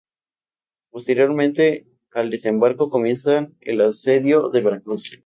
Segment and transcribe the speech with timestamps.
[0.89, 1.31] Posterior
[2.13, 5.11] al desembarco, comienzan el asedio de Veracruz.